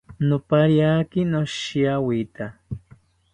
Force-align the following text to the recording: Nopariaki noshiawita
Nopariaki 0.27 1.19
noshiawita 1.31 2.45